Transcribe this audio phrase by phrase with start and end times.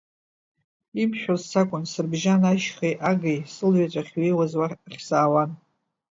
[1.01, 5.51] Имшәоз сакәын, срыбжьан ашьхеи агеи, сылҩаҵә ахьҩеиуаз ахь саауан.